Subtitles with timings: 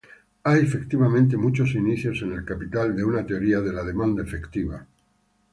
[0.45, 4.83] Hay efectivamente muchos indicios en "El Capital" de una teoría de la demanda efectiva.